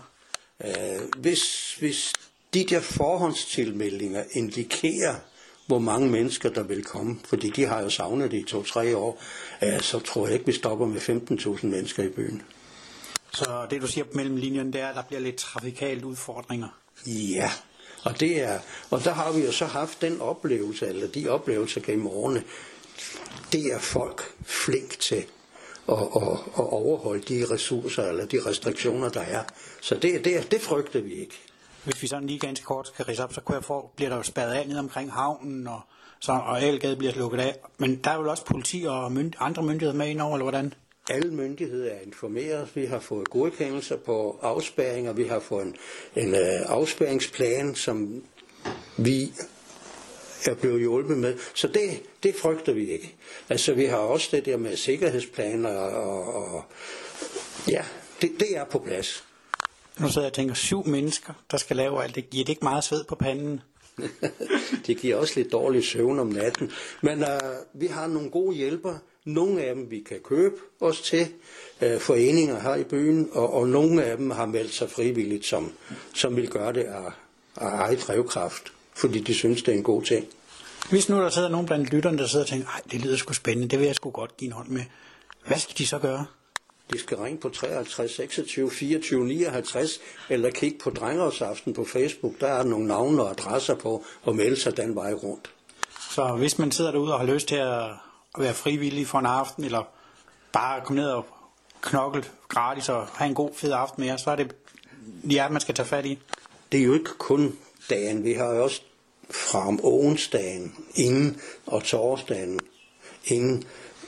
Øh, 0.64 0.72
hvis, 1.18 1.76
hvis 1.80 2.14
de 2.54 2.64
der 2.64 2.80
forhåndstilmeldinger 2.80 4.24
indikerer, 4.32 5.16
hvor 5.70 5.80
mange 5.80 6.10
mennesker 6.10 6.50
der 6.50 6.64
vil 6.64 6.84
komme, 6.84 7.20
fordi 7.26 7.50
de 7.50 7.66
har 7.66 7.82
jo 7.82 7.90
savnet 7.90 8.32
det 8.32 8.38
i 8.38 8.44
to-tre 8.44 8.98
år, 8.98 9.22
øh, 9.64 9.82
så 9.82 10.00
tror 10.00 10.26
jeg 10.26 10.34
ikke, 10.34 10.46
vi 10.46 10.52
stopper 10.52 10.86
med 10.86 11.02
15.000 11.02 11.66
mennesker 11.66 12.04
i 12.04 12.10
byen. 12.10 12.42
Så 13.34 13.68
det 13.70 13.82
du 13.82 13.88
siger 13.88 14.06
mellem 14.14 14.36
linjerne, 14.36 14.74
det 14.74 14.82
er, 14.82 14.88
at 14.88 14.96
der 14.96 15.02
bliver 15.02 15.22
lidt 15.22 15.36
trafikalt 15.36 16.04
udfordringer. 16.04 16.68
Ja, 17.08 17.52
og, 18.04 18.20
det 18.20 18.42
er, 18.42 18.60
og 18.90 19.04
der 19.04 19.14
har 19.14 19.32
vi 19.32 19.46
jo 19.46 19.52
så 19.52 19.66
haft 19.66 20.02
den 20.02 20.22
oplevelse, 20.22 20.88
eller 20.88 21.08
de 21.08 21.30
oplevelser 21.30 21.82
gennem 21.82 22.08
årene, 22.08 22.44
det 23.52 23.66
er 23.74 23.80
folk 23.80 24.34
flink 24.44 25.00
til 25.00 25.26
at, 25.90 25.98
at, 26.16 26.38
at 26.58 26.70
overholde 26.74 27.24
de 27.24 27.46
ressourcer 27.52 28.04
eller 28.04 28.26
de 28.26 28.40
restriktioner, 28.46 29.10
der 29.10 29.22
er. 29.22 29.44
Så 29.82 29.96
det, 29.96 30.26
det, 30.26 30.52
det 30.52 30.62
frygter 30.62 31.02
vi 31.02 31.14
ikke. 31.14 31.49
Hvis 31.84 32.02
vi 32.02 32.08
sådan 32.08 32.28
lige 32.28 32.40
ganske 32.40 32.66
kort 32.66 32.88
skal 32.88 33.06
rise 33.06 33.24
op, 33.24 33.34
så 33.34 33.42
kunne 33.42 33.56
jeg 33.56 33.64
få, 33.64 33.92
bliver 33.96 34.10
der 34.10 34.18
jo 34.18 34.24
spærret 34.24 34.54
af 34.54 34.68
ned 34.68 34.78
omkring 34.78 35.12
havnen, 35.12 35.68
og, 35.68 35.82
så, 36.20 36.32
og 36.32 36.62
Algade 36.62 36.96
bliver 36.96 37.14
lukket 37.14 37.40
af. 37.40 37.56
Men 37.78 37.96
der 37.96 38.10
er 38.10 38.16
jo 38.16 38.30
også 38.30 38.46
politi 38.46 38.86
og 38.88 39.12
mynd, 39.12 39.34
andre 39.40 39.64
myndigheder 39.64 39.98
med 39.98 40.08
indover, 40.08 40.36
eller 40.36 40.44
hvordan? 40.44 40.74
Alle 41.10 41.34
myndigheder 41.34 41.92
er 41.92 42.00
informeret. 42.00 42.76
Vi 42.76 42.86
har 42.86 43.00
fået 43.00 43.30
godkendelser 43.30 43.98
på 43.98 44.40
afspærringer. 44.42 45.14
Vi 45.14 45.24
har 45.24 45.40
fået 45.40 45.66
en, 45.66 45.76
en 46.16 46.34
uh, 46.34 46.72
afspæringsplan, 46.72 47.76
som 47.76 48.24
vi 48.98 49.34
er 50.46 50.54
blevet 50.54 50.80
hjulpet 50.80 51.18
med. 51.18 51.38
Så 51.54 51.68
det, 51.68 52.04
det 52.24 52.36
frygter 52.36 52.74
vi 52.74 52.92
ikke. 52.92 53.16
Altså 53.50 53.74
vi 53.74 53.86
har 53.86 53.98
også 53.98 54.30
det 54.32 54.46
der 54.46 54.58
med 54.58 54.76
sikkerhedsplaner, 54.76 55.78
og, 55.78 56.34
og 56.34 56.64
ja, 57.68 57.84
det, 58.22 58.32
det 58.40 58.58
er 58.58 58.64
på 58.64 58.80
plads. 58.80 59.29
Nu 60.00 60.08
sidder 60.08 60.22
jeg 60.22 60.32
og 60.32 60.34
tænker, 60.34 60.54
syv 60.54 60.88
mennesker, 60.88 61.34
der 61.52 61.58
skal 61.58 61.76
lave 61.76 62.04
alt 62.04 62.16
det. 62.16 62.30
Giver 62.30 62.46
det 62.46 62.50
ikke 62.50 62.66
meget 62.66 62.84
sved 62.84 63.04
på 63.04 63.16
panden? 63.16 63.62
det 64.88 64.98
giver 64.98 65.16
også 65.16 65.34
lidt 65.36 65.52
dårlig 65.52 65.86
søvn 65.86 66.20
om 66.20 66.28
natten. 66.28 66.72
Men 67.02 67.24
uh, 67.24 67.82
vi 67.82 67.88
har 67.88 68.08
nogle 68.08 68.30
gode 68.30 68.56
hjælpere. 68.56 69.00
Nogle 69.26 69.62
af 69.62 69.76
dem 69.76 69.92
vi 69.92 70.00
kan 70.10 70.20
købe 70.24 70.56
os 70.82 71.02
til 71.02 71.28
uh, 71.82 72.00
foreninger 72.00 72.60
her 72.60 72.76
i 72.76 72.84
byen, 72.84 73.30
og, 73.32 73.54
og 73.54 73.68
nogle 73.68 74.04
af 74.04 74.18
dem 74.18 74.32
har 74.32 74.46
meldt 74.46 74.74
sig 74.74 74.90
frivilligt, 74.90 75.46
som, 75.46 75.72
som 76.14 76.36
vil 76.36 76.50
gøre 76.50 76.74
det 76.74 76.84
af, 76.84 77.12
af 77.56 77.70
egen 77.70 78.00
drivkraft, 78.08 78.64
fordi 78.96 79.20
de 79.20 79.34
synes, 79.34 79.64
det 79.64 79.74
er 79.74 79.78
en 79.78 79.84
god 79.84 80.04
ting. 80.04 80.28
Hvis 80.90 81.10
nu 81.10 81.16
der 81.16 81.30
sidder 81.30 81.50
nogen 81.50 81.66
blandt 81.66 81.90
lytterne, 81.90 82.18
der 82.18 82.28
sidder 82.28 82.46
og 82.46 82.50
tænker, 82.50 82.68
ej, 82.68 82.82
det 82.92 83.02
lyder 83.02 83.18
sgu 83.18 83.34
spændende, 83.34 83.68
det 83.68 83.80
vil 83.80 83.86
jeg 83.86 83.96
sgu 83.96 84.10
godt 84.10 84.38
give 84.38 84.48
en 84.48 84.52
hånd 84.52 84.68
med. 84.68 84.84
Hvad 85.48 85.58
skal 85.58 85.78
de 85.78 85.88
så 85.88 86.00
gøre? 86.00 86.26
De 86.94 87.00
skal 87.00 87.18
ringe 87.18 87.40
på 87.40 87.50
53 87.50 88.12
26 88.12 88.72
24 88.72 89.26
59, 89.26 90.00
eller 90.30 90.52
kigge 90.52 90.78
på 90.84 90.90
Drengerårsaften 90.90 91.74
på 91.74 91.86
Facebook. 91.86 92.34
Der 92.42 92.48
er 92.48 92.64
nogle 92.64 92.88
navne 92.88 93.24
og 93.24 93.30
adresser 93.30 93.76
på, 93.76 94.04
og 94.24 94.36
melde 94.36 94.60
sig 94.60 94.78
den 94.78 94.96
vej 94.96 95.14
rundt. 95.14 95.52
Så 96.12 96.36
hvis 96.38 96.60
man 96.60 96.72
sidder 96.72 96.92
derude 96.92 97.14
og 97.14 97.20
har 97.20 97.26
lyst 97.26 97.48
til 97.48 97.56
at 97.56 97.84
være 98.38 98.54
frivillig 98.54 99.08
for 99.08 99.20
en 99.20 99.26
aften, 99.26 99.64
eller 99.64 99.84
bare 100.54 100.82
komme 100.86 101.02
ned 101.02 101.10
og 101.10 101.26
knokle 101.82 102.24
gratis 102.48 102.90
og 102.90 103.08
have 103.08 103.28
en 103.28 103.36
god 103.36 103.50
fed 103.54 103.72
aften 103.72 104.02
med 104.02 104.08
jer, 104.08 104.18
så 104.18 104.32
er 104.32 104.36
det 104.36 104.56
ja, 105.32 105.50
man 105.50 105.62
skal 105.62 105.76
tage 105.76 105.88
fat 105.88 106.06
i. 106.06 106.20
Det 106.72 106.80
er 106.80 106.84
jo 106.84 106.94
ikke 106.94 107.14
kun 107.18 107.58
dagen. 107.90 108.24
Vi 108.24 108.34
har 108.34 108.54
jo 108.54 108.64
også 108.64 108.82
fra 109.32 109.68
om 109.68 109.80
onsdagen 109.84 110.76
inden 110.96 111.42
og 111.66 111.84
torsdagen 111.84 112.60
inden 113.26 113.64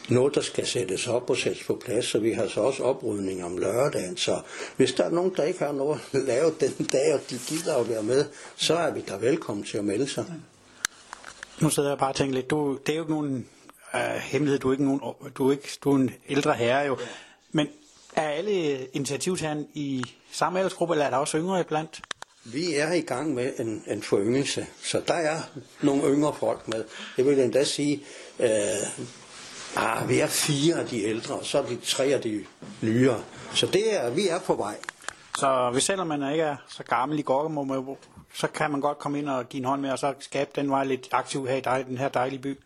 noget, 0.09 0.35
der 0.35 0.41
skal 0.41 0.67
sættes 0.67 1.07
op 1.07 1.29
og 1.29 1.37
sættes 1.37 1.63
på 1.63 1.81
plads, 1.85 2.05
så 2.05 2.19
vi 2.19 2.31
har 2.31 2.47
så 2.47 2.61
også 2.61 2.83
oprydning 2.83 3.43
om 3.43 3.57
lørdagen. 3.57 4.17
Så 4.17 4.41
hvis 4.77 4.93
der 4.93 5.03
er 5.03 5.09
nogen, 5.09 5.33
der 5.37 5.43
ikke 5.43 5.59
har 5.59 5.71
noget 5.71 5.99
at 6.13 6.21
lave 6.21 6.53
den 6.59 6.85
dag, 6.85 7.13
og 7.13 7.19
de 7.29 7.39
gider 7.47 7.75
at 7.75 7.89
være 7.89 8.03
med, 8.03 8.25
så 8.55 8.75
er 8.75 8.91
vi 8.91 9.01
da 9.01 9.15
velkommen 9.15 9.65
til 9.65 9.77
at 9.77 9.85
melde 9.85 10.09
sig. 10.09 10.25
Nu 11.61 11.69
sidder 11.69 11.89
jeg 11.89 11.97
bare 11.97 12.09
og 12.09 12.15
tænker 12.15 12.35
lidt, 12.35 12.49
du, 12.49 12.79
det 12.85 12.91
er 12.91 12.97
jo 12.97 13.03
ikke 13.03 13.13
nogen 13.13 13.47
uh, 13.93 13.99
hemmelighed, 13.99 14.59
du 14.59 14.67
er 14.67 14.71
ikke 14.71 14.85
nogen, 14.85 15.01
du 15.37 15.47
er 15.47 15.51
ikke, 15.51 15.69
du 15.83 15.91
er 15.91 15.95
en 15.95 16.11
ældre 16.29 16.53
herre 16.53 16.85
jo. 16.85 16.97
Men 17.51 17.67
er 18.15 18.29
alle 18.29 18.85
initiativtagerne 18.85 19.65
i 19.73 20.03
samme 20.31 20.59
aldersgruppe, 20.59 20.93
eller 20.93 21.05
er 21.05 21.09
der 21.09 21.17
også 21.17 21.37
yngre 21.37 21.59
iblandt? 21.59 22.01
Vi 22.43 22.73
er 22.73 22.93
i 22.93 23.01
gang 23.01 23.33
med 23.33 23.51
en, 23.59 23.83
en 23.87 24.03
foryngelse, 24.03 24.67
så 24.83 25.01
der 25.07 25.13
er 25.13 25.41
nogle 25.81 26.03
yngre 26.03 26.33
folk 26.39 26.67
med. 26.67 26.83
Jeg 27.17 27.25
vil 27.25 27.39
endda 27.39 27.63
sige, 27.63 28.03
øh, 28.39 28.49
ah, 29.75 30.09
vi 30.09 30.19
er 30.19 30.27
fire 30.27 30.75
af 30.75 30.87
de 30.87 31.03
ældre, 31.03 31.35
og 31.35 31.45
så 31.45 31.57
er 31.57 31.65
de 31.65 31.75
tre 31.75 32.03
af 32.03 32.21
de 32.21 32.45
nyere. 32.81 33.23
Så 33.53 33.65
det 33.65 34.01
er, 34.01 34.09
vi 34.09 34.27
er 34.27 34.39
på 34.39 34.55
vej. 34.55 34.77
Så 35.37 35.69
hvis 35.73 35.83
selvom 35.83 36.07
man 36.07 36.31
ikke 36.31 36.43
er 36.43 36.55
så 36.69 36.83
gammel 36.83 37.19
i 37.19 37.21
Gorgemo, 37.21 37.95
så 38.33 38.47
kan 38.47 38.71
man 38.71 38.81
godt 38.81 38.99
komme 38.99 39.19
ind 39.19 39.29
og 39.29 39.49
give 39.49 39.59
en 39.59 39.65
hånd 39.65 39.81
med, 39.81 39.91
og 39.91 39.99
så 39.99 40.13
skabe 40.19 40.51
den 40.55 40.69
vej 40.69 40.83
lidt 40.83 41.07
aktiv 41.11 41.47
her 41.47 41.77
i 41.77 41.83
den 41.83 41.97
her 41.97 42.09
dejlige 42.09 42.39
by? 42.39 42.59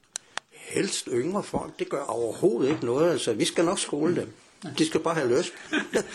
Helst 0.52 1.10
yngre 1.12 1.44
folk, 1.44 1.80
det 1.80 1.90
gør 1.90 2.04
overhovedet 2.04 2.70
ikke 2.70 2.86
noget. 2.86 3.12
Altså, 3.12 3.34
vi 3.34 3.46
skal 3.46 3.66
nok 3.66 3.80
skole 3.80 4.16
dem. 4.16 4.34
De 4.78 4.88
skal 4.88 5.00
bare 5.00 5.14
have 5.16 5.38
lyst. 5.38 5.54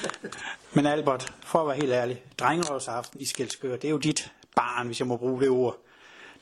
Men 0.74 0.86
Albert, 0.86 1.32
for 1.44 1.58
at 1.58 1.66
være 1.66 1.76
helt 1.76 1.92
ærlig, 1.92 2.22
drengerådsaften 2.38 3.20
i 3.20 3.24
Skelskør, 3.24 3.76
det 3.76 3.84
er 3.84 3.90
jo 3.90 3.98
dit 3.98 4.32
barn, 4.56 4.86
hvis 4.86 5.00
jeg 5.00 5.06
må 5.06 5.16
bruge 5.16 5.40
det 5.40 5.48
ord. 5.48 5.76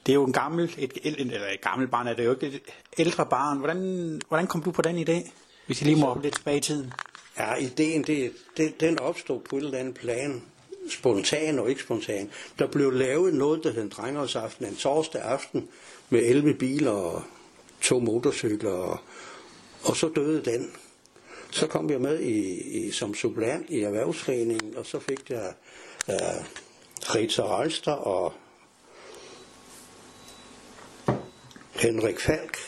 Det 0.06 0.12
er 0.12 0.14
jo 0.14 0.24
en 0.24 0.32
gammel, 0.32 0.74
et, 0.78 0.92
eller 1.04 1.48
et 1.54 1.60
gammelt 1.60 1.90
barn, 1.90 2.06
er 2.06 2.14
det 2.14 2.24
jo 2.24 2.30
ikke 2.30 2.46
et 2.46 2.60
ældre 2.98 3.26
barn. 3.26 3.58
Hvordan, 3.58 4.20
hvordan 4.28 4.46
kom 4.46 4.62
du 4.62 4.70
på 4.70 4.82
den 4.82 5.08
idé, 5.08 5.30
hvis 5.66 5.80
jeg 5.80 5.86
lige 5.86 6.00
må 6.00 6.20
lidt 6.22 6.34
tilbage 6.34 6.56
i 6.56 6.60
tiden? 6.60 6.92
Ja, 7.38 7.54
ideen, 7.54 8.02
det, 8.02 8.32
det, 8.56 8.80
den 8.80 8.98
opstod 8.98 9.40
på 9.40 9.56
et 9.56 9.64
eller 9.64 9.78
andet 9.78 9.94
plan. 9.94 10.42
Spontan 10.90 11.58
og 11.58 11.70
ikke 11.70 11.82
spontan. 11.82 12.30
Der 12.58 12.66
blev 12.66 12.92
lavet 12.92 13.34
noget, 13.34 13.64
der 13.64 13.72
hed 13.72 13.90
drengerådsaften 13.90 14.66
en 14.66 14.76
torsdag 14.76 15.22
aften 15.22 15.68
med 16.10 16.20
11 16.22 16.54
biler 16.54 16.90
og 16.90 17.22
to 17.80 18.00
motorcykler, 18.00 18.70
og, 18.70 18.98
og 19.84 19.96
så 19.96 20.08
døde 20.08 20.44
den. 20.44 20.70
Så 21.50 21.66
kom 21.66 21.90
jeg 21.90 22.00
med 22.00 22.20
i, 22.20 22.60
i, 22.78 22.90
som 22.90 23.14
supplant 23.14 23.70
i 23.70 23.80
erhvervsforeningen, 23.80 24.76
og 24.76 24.86
så 24.86 25.00
fik 25.00 25.30
jeg 25.30 25.52
uh, 26.08 26.14
Rita 27.14 27.42
Ralster 27.42 27.92
og 27.92 28.32
Henrik 31.78 32.20
Falk 32.20 32.58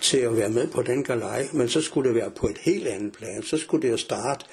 til 0.00 0.18
at 0.18 0.36
være 0.36 0.48
med 0.48 0.66
på 0.68 0.82
den 0.82 1.04
galej, 1.04 1.48
men 1.52 1.68
så 1.68 1.80
skulle 1.80 2.08
det 2.08 2.16
være 2.16 2.30
på 2.30 2.48
et 2.48 2.58
helt 2.58 2.86
andet 2.86 3.12
plan. 3.12 3.42
Så 3.42 3.58
skulle 3.58 3.82
det 3.82 3.92
jo 3.92 3.96
starte 3.96 4.44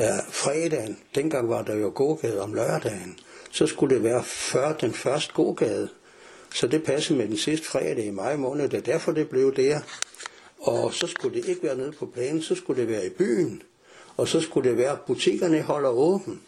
øh, 0.00 0.06
fredagen. 0.30 0.98
Dengang 1.14 1.48
var 1.48 1.62
der 1.62 1.76
jo 1.76 1.92
gågade 1.94 2.40
om 2.40 2.54
lørdagen. 2.54 3.18
Så 3.50 3.66
skulle 3.66 3.94
det 3.94 4.04
være 4.04 4.24
før 4.24 4.72
den 4.72 4.92
første 4.92 5.32
gågade. 5.34 5.88
Så 6.54 6.66
det 6.66 6.84
passede 6.84 7.18
med 7.18 7.28
den 7.28 7.36
sidste 7.36 7.66
fredag 7.66 8.04
i 8.04 8.10
maj 8.10 8.36
måned. 8.36 8.68
Det 8.68 8.76
er 8.76 8.92
derfor, 8.92 9.12
det 9.12 9.28
blev 9.28 9.56
der. 9.56 9.80
Og 10.58 10.94
så 10.94 11.06
skulle 11.06 11.42
det 11.42 11.48
ikke 11.48 11.62
være 11.62 11.76
nede 11.76 11.92
på 11.92 12.06
planen, 12.06 12.42
så 12.42 12.54
skulle 12.54 12.80
det 12.80 12.90
være 12.90 13.06
i 13.06 13.10
byen. 13.10 13.62
Og 14.16 14.28
så 14.28 14.40
skulle 14.40 14.70
det 14.70 14.78
være, 14.78 14.92
at 14.92 15.00
butikkerne 15.00 15.62
holder 15.62 15.90
åben. 15.90 16.40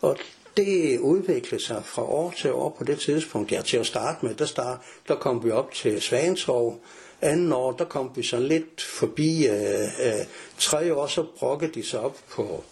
Og 0.00 0.16
det 0.56 0.98
udviklede 0.98 1.62
sig 1.62 1.82
fra 1.84 2.02
år 2.02 2.34
til 2.36 2.52
år 2.52 2.76
på 2.78 2.84
det 2.84 3.00
tidspunkt. 3.00 3.52
Ja, 3.52 3.62
til 3.62 3.76
at 3.76 3.86
starte 3.86 4.26
med, 4.26 4.34
der, 4.34 4.46
start, 4.46 4.78
der 5.08 5.14
kom 5.14 5.44
vi 5.44 5.50
op 5.50 5.72
til 5.72 6.02
Svagentorv. 6.02 6.78
Anden 7.20 7.52
år, 7.52 7.72
der 7.72 7.84
kom 7.84 8.10
vi 8.14 8.22
så 8.22 8.38
lidt 8.38 8.82
forbi 8.82 9.46
øh, 9.46 9.82
øh, 9.82 10.26
tre 10.58 10.94
år, 10.94 11.06
så 11.06 11.24
brokkede 11.38 11.72
de 11.74 11.86
sig 11.86 12.00
op 12.00 12.16
på, 12.30 12.64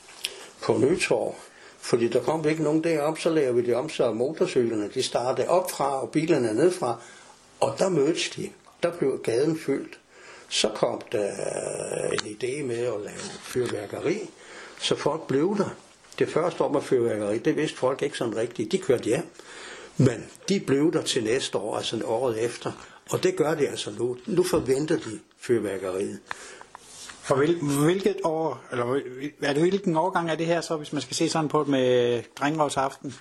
på 0.62 0.78
Nytorv. 0.78 1.34
Fordi 1.78 2.08
der 2.08 2.22
kom 2.22 2.48
ikke 2.48 2.62
nogen 2.62 2.84
derop, 2.84 3.18
så 3.18 3.30
lavede 3.30 3.54
vi 3.54 3.66
det 3.66 3.74
om, 3.76 3.88
så 3.88 4.12
motorcyklerne 4.12 4.90
de 4.94 5.02
startede 5.02 5.48
op 5.48 5.70
fra, 5.70 6.02
og 6.02 6.10
bilerne 6.10 6.54
nedfra. 6.54 7.02
Og 7.60 7.74
der 7.78 7.88
mødtes 7.88 8.30
de. 8.30 8.50
Der 8.82 8.92
blev 8.98 9.20
gaden 9.22 9.58
fyldt. 9.58 9.98
Så 10.48 10.68
kom 10.74 11.00
der 11.12 11.26
øh, 11.26 12.10
en 12.12 12.36
idé 12.36 12.62
med 12.62 12.78
at 12.78 13.00
lave 13.00 13.20
fyrværkeri, 13.42 14.30
så 14.80 14.96
folk 14.96 15.26
blev 15.26 15.56
der. 15.58 15.76
Det 16.20 16.28
første 16.28 16.64
år 16.64 16.72
med 16.72 16.82
fyrværkeri, 16.82 17.38
det 17.38 17.56
vidste 17.56 17.78
folk 17.78 18.02
ikke 18.02 18.18
sådan 18.18 18.36
rigtigt. 18.36 18.72
De 18.72 18.78
kørte 18.78 19.04
hjem. 19.04 19.26
Men 19.96 20.26
de 20.48 20.60
blev 20.60 20.92
der 20.92 21.02
til 21.02 21.24
næste 21.24 21.58
år, 21.58 21.76
altså 21.76 22.02
året 22.04 22.44
efter. 22.44 22.72
Og 23.10 23.22
det 23.22 23.36
gør 23.36 23.54
de 23.54 23.68
altså 23.68 23.90
nu. 23.98 24.16
Nu 24.26 24.42
forventer 24.42 24.96
de 24.96 25.18
fyrværkeriet. 25.38 26.18
For 27.22 27.34
hvil, 27.34 27.58
hvilket 27.84 28.16
år, 28.24 28.64
eller 28.70 29.00
er 29.42 29.52
det 29.52 29.62
hvilken 29.62 29.96
årgang 29.96 30.30
er 30.30 30.34
det 30.34 30.46
her 30.46 30.60
så, 30.60 30.76
hvis 30.76 30.92
man 30.92 31.02
skal 31.02 31.16
se 31.16 31.28
sådan 31.28 31.48
på 31.48 31.60
det 31.60 31.68
med 31.68 32.22
drengerådsaften? 32.38 33.14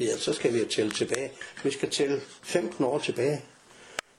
Ja, 0.00 0.16
så 0.18 0.32
skal 0.32 0.54
vi 0.54 0.64
tælle 0.64 0.90
tilbage. 0.90 1.30
Vi 1.62 1.70
skal 1.70 1.90
tælle 1.90 2.20
15 2.42 2.84
år 2.84 2.98
tilbage. 2.98 3.44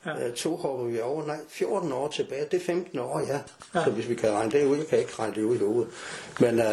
Ja. 0.05 0.27
Øh, 0.27 0.33
to 0.33 0.55
hopper 0.55 0.85
vi 0.85 1.01
over, 1.01 1.25
nej, 1.25 1.37
14 1.49 1.91
år 1.91 2.07
tilbage, 2.07 2.45
det 2.51 2.61
er 2.61 2.65
15 2.65 2.99
år, 2.99 3.19
ja. 3.19 3.39
ja. 3.75 3.83
Så 3.83 3.91
hvis 3.91 4.09
vi 4.09 4.15
kan 4.15 4.31
regne 4.31 4.51
det 4.51 4.65
ud, 4.65 4.77
jeg 4.77 4.87
kan 4.87 4.99
ikke 4.99 5.13
regne 5.19 5.35
det 5.35 5.43
ud 5.43 5.55
i 5.55 5.59
hovedet. 5.59 5.91
Men, 6.39 6.59
øh, 6.59 6.65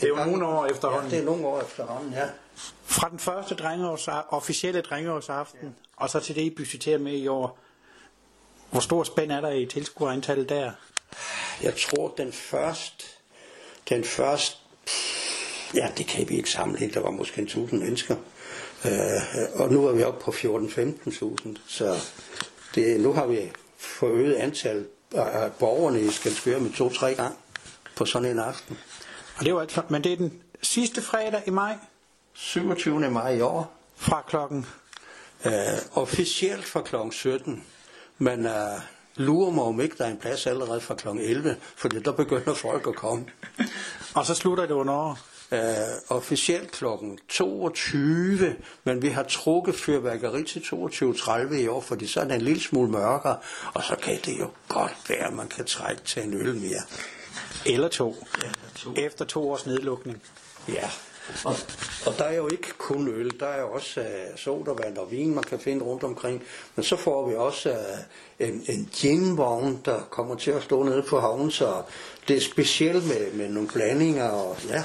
det 0.00 0.02
er 0.02 0.08
jo 0.08 0.14
nogle 0.14 0.46
år 0.46 0.66
efterhånden. 0.66 1.10
Ja, 1.10 1.16
det 1.16 1.22
er 1.22 1.26
nogle 1.26 1.46
år 1.46 1.60
efterhånden, 1.60 2.12
ja. 2.12 2.28
Fra 2.84 3.08
den 3.08 3.18
første 3.18 3.54
drengeårs, 3.54 4.08
officielle 4.28 4.80
drengeårsaften, 4.80 5.60
ja. 5.62 5.68
og 5.96 6.10
så 6.10 6.20
til 6.20 6.34
det, 6.34 6.42
I 6.42 6.50
budgeterer 6.50 6.98
med 6.98 7.12
i 7.12 7.28
år, 7.28 7.58
hvor 8.70 8.80
stor 8.80 9.04
spænd 9.04 9.32
er 9.32 9.40
der 9.40 9.50
i 9.50 9.66
tilskuerantallet 9.66 10.48
der? 10.48 10.72
Jeg 11.62 11.74
tror, 11.76 12.14
den 12.16 12.32
første, 12.32 13.04
den 13.88 14.04
første, 14.04 14.56
ja, 15.74 15.88
det 15.98 16.06
kan 16.06 16.28
vi 16.28 16.36
ikke 16.36 16.50
sammenligne, 16.50 16.94
der 16.94 17.00
var 17.00 17.10
måske 17.10 17.40
en 17.40 17.46
tusind 17.46 17.82
mennesker. 17.82 18.16
Øh, 18.84 18.90
og 19.54 19.72
nu 19.72 19.86
er 19.86 19.92
vi 19.92 20.02
oppe 20.02 20.24
på 20.24 20.30
14-15.000, 20.30 21.48
så 21.68 21.96
det, 22.74 23.00
nu 23.00 23.12
har 23.12 23.26
vi 23.26 23.52
forøget 23.78 24.34
antal 24.34 24.86
af 25.14 25.52
borgerne 25.52 26.00
i 26.00 26.10
Skalskør 26.10 26.58
med 26.58 26.72
to-tre 26.72 27.14
gange 27.14 27.36
på 27.96 28.04
sådan 28.04 28.30
en 28.30 28.38
aften. 28.38 28.78
Og 29.36 29.44
det 29.44 29.54
var 29.54 29.60
altså, 29.60 29.82
men 29.88 30.04
det 30.04 30.12
er 30.12 30.16
den 30.16 30.42
sidste 30.62 31.02
fredag 31.02 31.42
i 31.46 31.50
maj? 31.50 31.76
27. 32.32 33.10
maj 33.10 33.34
i 33.34 33.40
år. 33.40 33.72
Fra 33.96 34.24
klokken? 34.28 34.66
Uh, 35.46 35.52
officielt 36.02 36.64
fra 36.64 36.82
klokken 36.82 37.12
17, 37.12 37.64
men 38.18 38.46
uh, 38.46 38.52
lurer 39.16 39.50
mig 39.50 39.64
om 39.64 39.80
ikke, 39.80 39.98
der 39.98 40.04
er 40.04 40.10
en 40.10 40.16
plads 40.16 40.46
allerede 40.46 40.80
fra 40.80 40.94
klokken 40.94 41.24
11, 41.24 41.56
for 41.76 41.88
der 41.88 42.12
begynder 42.12 42.54
folk 42.54 42.86
at 42.86 42.94
komme. 42.94 43.24
Og 44.14 44.26
så 44.26 44.34
slutter 44.34 44.66
det 44.66 44.74
under 44.74 45.16
Uh, 45.54 46.16
officielt 46.16 46.70
klokken 46.70 47.18
22, 47.28 48.56
men 48.84 49.02
vi 49.02 49.08
har 49.08 49.22
trukket 49.22 49.74
fyrværkeri 49.74 50.44
til 50.44 50.60
22.30 50.60 51.54
i 51.54 51.68
år, 51.68 51.80
fordi 51.80 52.06
så 52.06 52.20
er 52.20 52.24
det 52.24 52.34
en 52.34 52.42
lille 52.42 52.62
smule 52.62 52.90
mørkere, 52.90 53.36
og 53.74 53.84
så 53.84 53.96
kan 54.02 54.18
det 54.24 54.40
jo 54.40 54.48
godt 54.68 54.96
være, 55.08 55.26
at 55.26 55.32
man 55.32 55.48
kan 55.48 55.64
trække 55.64 56.02
til 56.02 56.22
en 56.22 56.34
øl 56.34 56.54
mere. 56.54 56.82
Eller 57.66 57.88
to. 57.88 58.16
Ja, 58.42 58.48
to. 58.76 58.94
Efter 58.96 59.24
to 59.24 59.50
års 59.50 59.66
nedlukning. 59.66 60.22
Ja, 60.68 60.90
og, 61.44 61.54
og 62.06 62.18
der 62.18 62.24
er 62.24 62.34
jo 62.36 62.48
ikke 62.48 62.72
kun 62.78 63.08
øl, 63.08 63.40
der 63.40 63.46
er 63.46 63.60
jo 63.60 63.70
også 63.72 64.00
uh, 64.00 64.38
sodavand 64.38 64.98
og 64.98 65.10
vin, 65.10 65.34
man 65.34 65.44
kan 65.44 65.60
finde 65.60 65.84
rundt 65.84 66.04
omkring. 66.04 66.42
Men 66.76 66.84
så 66.84 66.96
får 66.96 67.28
vi 67.28 67.34
også 67.34 67.70
uh, 67.70 68.46
en, 68.48 68.64
en 68.68 68.90
ginvogn, 68.92 69.80
der 69.84 70.00
kommer 70.10 70.34
til 70.34 70.50
at 70.50 70.62
stå 70.62 70.82
nede 70.82 71.02
på 71.02 71.20
havnen, 71.20 71.50
så 71.50 71.82
det 72.28 72.36
er 72.36 72.40
specielt 72.40 73.06
med, 73.08 73.32
med 73.32 73.48
nogle 73.48 73.68
blandinger, 73.68 74.28
og 74.28 74.56
ja, 74.68 74.84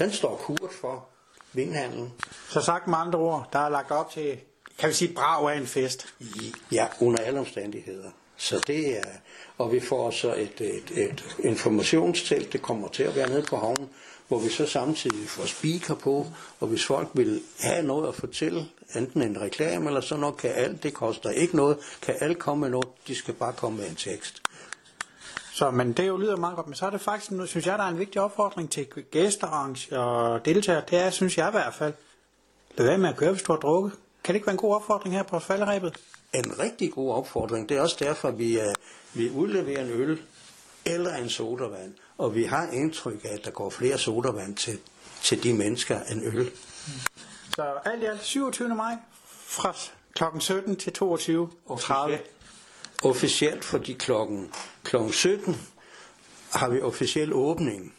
den 0.00 0.12
står 0.12 0.36
kurt 0.36 0.72
for 0.80 1.04
vindhandlen. 1.52 2.12
Så 2.48 2.60
sagt 2.60 2.86
med 2.86 2.98
andre 2.98 3.18
ord, 3.18 3.48
der 3.52 3.58
er 3.58 3.68
lagt 3.68 3.90
op 3.90 4.10
til, 4.10 4.38
kan 4.78 4.88
vi 4.88 4.94
sige, 4.94 5.14
brav 5.14 5.48
af 5.48 5.56
en 5.56 5.66
fest? 5.66 6.14
Ja, 6.72 6.86
under 7.00 7.20
alle 7.20 7.40
omstændigheder. 7.40 8.10
Så 8.36 8.64
det 8.66 8.98
er, 8.98 9.02
og 9.58 9.72
vi 9.72 9.80
får 9.80 10.10
så 10.10 10.34
et, 10.34 10.60
et, 10.60 10.90
et 10.98 11.36
informationstelt, 11.38 12.52
det 12.52 12.62
kommer 12.62 12.88
til 12.88 13.02
at 13.02 13.16
være 13.16 13.28
nede 13.28 13.42
på 13.42 13.56
havnen, 13.56 13.88
hvor 14.28 14.38
vi 14.38 14.48
så 14.48 14.66
samtidig 14.66 15.28
får 15.28 15.44
speaker 15.46 15.94
på, 15.94 16.26
og 16.60 16.68
hvis 16.68 16.86
folk 16.86 17.08
vil 17.14 17.42
have 17.60 17.86
noget 17.86 18.08
at 18.08 18.14
fortælle, 18.14 18.66
enten 18.96 19.22
en 19.22 19.40
reklame 19.40 19.86
eller 19.86 20.00
sådan 20.00 20.20
noget, 20.20 20.36
kan 20.36 20.50
alt, 20.50 20.82
det 20.82 20.94
koster 20.94 21.30
ikke 21.30 21.56
noget, 21.56 21.78
kan 22.02 22.14
alt 22.20 22.38
komme 22.38 22.60
med 22.60 22.68
noget, 22.70 22.88
de 23.08 23.14
skal 23.14 23.34
bare 23.34 23.52
komme 23.52 23.78
med 23.78 23.88
en 23.88 23.96
tekst. 23.96 24.42
Så, 25.60 25.70
men 25.70 25.92
det 25.92 26.08
jo 26.08 26.16
lyder 26.16 26.36
meget 26.36 26.56
godt, 26.56 26.66
men 26.66 26.74
så 26.74 26.86
er 26.86 26.90
det 26.90 27.00
faktisk, 27.00 27.30
nu 27.30 27.46
synes 27.46 27.66
jeg, 27.66 27.78
der 27.78 27.84
er 27.84 27.88
en 27.88 27.98
vigtig 27.98 28.20
opfordring 28.20 28.70
til 28.70 28.86
gæster 29.10 29.46
og 29.92 30.44
deltagere. 30.44 30.82
Det 30.90 30.98
er, 30.98 31.10
synes 31.10 31.38
jeg 31.38 31.48
i 31.48 31.50
hvert 31.50 31.74
fald, 31.74 31.92
lad 32.76 32.86
være 32.86 32.98
med 32.98 33.08
at 33.08 33.16
køre, 33.16 33.30
hvis 33.30 33.42
du 33.42 33.52
har 33.52 33.60
drukket. 33.60 33.92
Kan 34.24 34.34
det 34.34 34.36
ikke 34.36 34.46
være 34.46 34.54
en 34.54 34.60
god 34.60 34.74
opfordring 34.74 35.14
her 35.14 35.22
på 35.22 35.38
falderæbet? 35.38 35.96
En 36.34 36.58
rigtig 36.58 36.92
god 36.92 37.14
opfordring. 37.14 37.68
Det 37.68 37.76
er 37.76 37.80
også 37.80 37.96
derfor, 37.98 38.30
vi, 38.30 38.56
uh, 38.56 38.62
vi 39.14 39.30
udleverer 39.30 39.84
en 39.84 39.90
øl 39.90 40.22
eller 40.84 41.14
en 41.14 41.28
sodavand. 41.28 41.94
Og 42.18 42.34
vi 42.34 42.44
har 42.44 42.68
indtryk 42.72 43.24
af, 43.24 43.34
at 43.34 43.44
der 43.44 43.50
går 43.50 43.70
flere 43.70 43.98
sodavand 43.98 44.56
til, 44.56 44.78
til 45.22 45.42
de 45.42 45.54
mennesker 45.54 46.00
end 46.10 46.26
øl. 46.26 46.50
Så 47.54 47.62
alt 47.84 48.02
i 48.02 48.06
alt 48.06 48.24
27. 48.24 48.68
maj 48.68 48.96
fra 49.26 49.74
kl. 50.14 50.24
17 50.40 50.76
til 50.76 50.90
22.30. 50.90 52.39
Officielt, 53.04 53.64
fordi 53.64 53.92
klokken, 53.92 54.52
klokken 54.84 55.12
17 55.12 55.56
har 56.52 56.68
vi 56.68 56.80
officiel 56.80 57.32
åbning, 57.32 57.94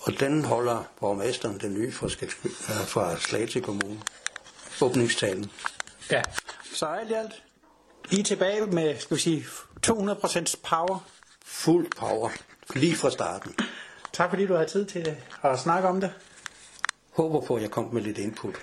og 0.00 0.20
den 0.20 0.44
holder 0.44 0.84
borgmesteren, 1.00 1.60
den 1.60 1.74
nye 1.74 1.92
fra, 1.92 2.08
fra 2.84 3.18
Slagelse 3.18 3.60
Kommune. 3.60 4.00
Åbningstalen. 4.82 5.50
Ja, 6.10 6.22
så 6.74 6.86
alt 6.86 7.10
i 7.10 7.12
alt 7.12 7.42
I 8.10 8.20
er 8.20 8.24
tilbage 8.24 8.66
med, 8.66 8.98
skal 8.98 9.16
vi 9.16 9.20
sige, 9.20 9.46
200% 9.86 10.54
power. 10.68 11.08
Fuld 11.44 11.90
power. 11.98 12.30
Lige 12.74 12.96
fra 12.96 13.10
starten. 13.10 13.54
Tak 14.12 14.30
fordi 14.30 14.46
du 14.46 14.54
har 14.54 14.64
tid 14.64 14.86
til 14.86 15.16
at 15.42 15.58
snakke 15.58 15.88
om 15.88 16.00
det. 16.00 16.12
Håber 17.10 17.40
på, 17.40 17.56
at 17.56 17.62
jeg 17.62 17.70
kom 17.70 17.84
med 17.94 18.02
lidt 18.02 18.18
input. 18.18 18.54